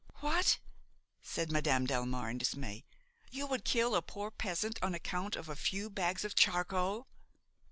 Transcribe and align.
"What!" 0.15 0.57
said 1.21 1.51
Madame 1.51 1.85
Delmare 1.85 2.31
in 2.31 2.39
dismay, 2.39 2.85
"you 3.29 3.45
would 3.45 3.63
kill 3.63 3.93
a 3.95 4.01
poor 4.01 4.31
peasant 4.31 4.79
on 4.81 4.95
account 4.95 5.35
of 5.35 5.47
a 5.47 5.55
few 5.55 5.91
bags 5.91 6.25
of 6.25 6.33
charcoal?" 6.33 7.07